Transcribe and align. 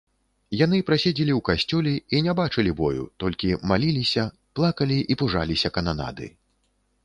Яны 0.59 0.77
праседзелі 0.87 1.33
ў 1.35 1.41
касцёле 1.49 1.93
і 2.17 2.23
не 2.29 2.33
бачылі 2.41 2.71
бою, 2.81 3.03
толькі 3.23 3.53
маліліся, 3.73 4.27
плакалі 4.57 4.97
і 5.15 5.23
пужаліся 5.23 5.75
кананады. 5.77 6.25